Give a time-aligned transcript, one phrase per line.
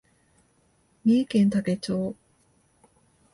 [1.05, 2.15] 三重県多気町